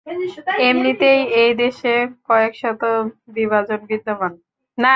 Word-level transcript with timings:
এমনিতেই 0.61 1.19
এই 1.41 1.51
দেশে 1.61 1.93
কতশত 2.27 2.81
বিভাজন 3.35 3.79
বিদ্যমান! 3.89 4.33